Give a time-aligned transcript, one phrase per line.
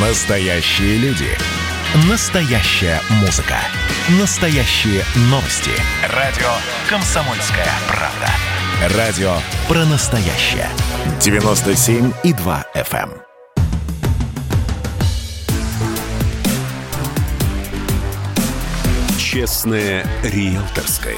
[0.00, 1.26] Настоящие люди.
[2.08, 3.56] Настоящая музыка.
[4.20, 5.72] Настоящие новости.
[6.14, 6.46] Радио
[6.88, 8.96] «Комсомольская правда».
[8.96, 9.32] Радио
[9.66, 10.68] про настоящее.
[11.18, 13.10] 97,2 FM.
[13.10, 13.22] эм.
[19.18, 21.16] Честное риэлторское.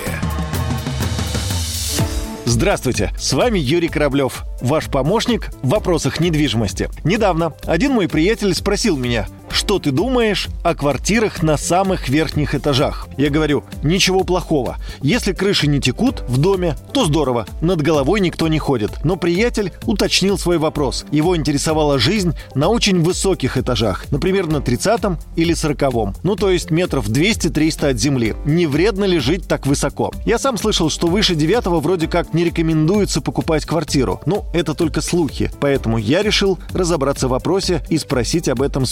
[2.50, 6.90] Здравствуйте, с вами Юрий Кораблев, ваш помощник в вопросах недвижимости.
[7.04, 13.08] Недавно один мой приятель спросил меня, что ты думаешь о квартирах на самых верхних этажах?
[13.16, 14.76] Я говорю, ничего плохого.
[15.02, 19.04] Если крыши не текут в доме, то здорово, над головой никто не ходит.
[19.04, 21.04] Но приятель уточнил свой вопрос.
[21.10, 25.00] Его интересовала жизнь на очень высоких этажах, например, на 30
[25.36, 25.80] или 40
[26.22, 28.34] ну то есть метров 200-300 от земли.
[28.44, 30.12] Не вредно ли жить так высоко?
[30.26, 34.20] Я сам слышал, что выше 9 вроде как не рекомендуется покупать квартиру.
[34.26, 38.86] Ну, это только слухи, поэтому я решил разобраться в вопросе и спросить об этом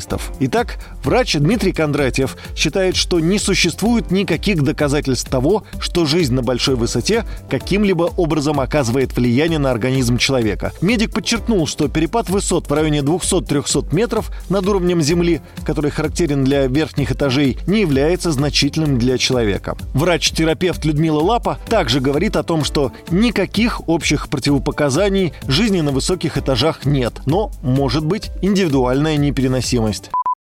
[0.00, 0.32] специалистов.
[0.40, 6.76] Итак, врач Дмитрий Кондратьев считает, что не существует никаких доказательств того, что жизнь на большой
[6.76, 10.72] высоте каким-либо образом оказывает влияние на организм человека.
[10.80, 16.66] Медик подчеркнул, что перепад высот в районе 200-300 метров над уровнем Земли, который характерен для
[16.66, 19.76] верхних этажей, не является значительным для человека.
[19.94, 26.84] Врач-терапевт Людмила Лапа также говорит о том, что никаких общих противопоказаний жизни на высоких этажах
[26.84, 29.89] нет, но может быть индивидуальная непереносимость.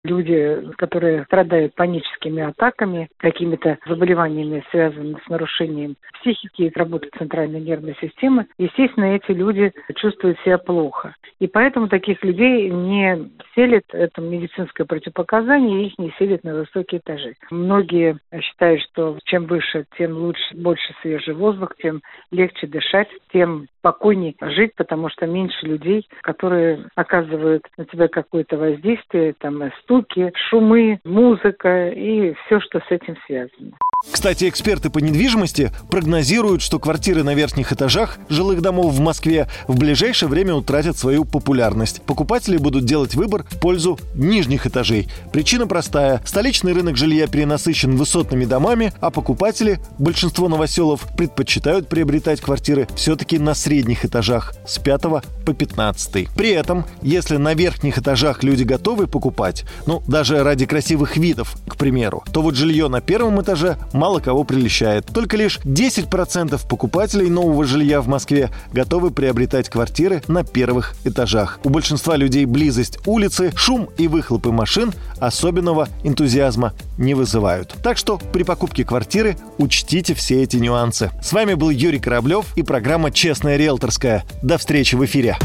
[0.02, 7.94] Люди, которые страдают паническими атаками, какими-то заболеваниями, связанными с нарушением психики и работы центральной нервной
[8.00, 11.14] системы, естественно, эти люди чувствуют себя плохо.
[11.38, 13.30] И поэтому таких людей не
[13.60, 17.34] селит это медицинское противопоказание, их не селит на высокие этажи.
[17.50, 22.00] Многие считают, что чем выше, тем лучше, больше свежий воздух, тем
[22.30, 29.34] легче дышать, тем спокойнее жить, потому что меньше людей, которые оказывают на тебя какое-то воздействие,
[29.38, 33.72] там, стуки, шумы, музыка и все, что с этим связано.
[34.10, 39.78] Кстати, эксперты по недвижимости прогнозируют, что квартиры на верхних этажах жилых домов в Москве в
[39.78, 42.00] ближайшее время утратят свою популярность.
[42.02, 45.08] Покупатели будут делать выбор в пользу нижних этажей.
[45.32, 46.22] Причина простая.
[46.24, 53.54] Столичный рынок жилья перенасыщен высотными домами, а покупатели, большинство новоселов, предпочитают приобретать квартиры все-таки на
[53.54, 55.02] средних этажах с 5
[55.44, 56.28] по 15.
[56.34, 61.76] При этом, если на верхних этажах люди готовы покупать, ну, даже ради красивых видов, к
[61.76, 65.06] примеру, то вот жилье на первом этаже мало кого прельщает.
[65.06, 71.60] Только лишь 10% покупателей нового жилья в Москве готовы приобретать квартиры на первых этажах.
[71.64, 77.74] У большинства людей близость улицы, шум и выхлопы машин особенного энтузиазма не вызывают.
[77.82, 81.10] Так что при покупке квартиры учтите все эти нюансы.
[81.22, 84.24] С вами был Юрий Кораблев и программа «Честная риэлторская».
[84.42, 85.36] До встречи в эфире.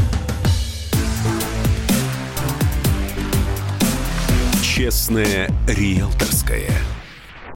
[4.62, 6.70] Честное риэлторское.